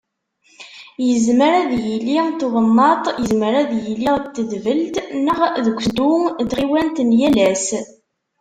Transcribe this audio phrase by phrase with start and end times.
[1.05, 6.11] Yezmer ad yili n twennaḍt, yezmer ad yili n tedbelt neɣ deg useddu
[6.43, 7.67] n tɣiwant n yal ass.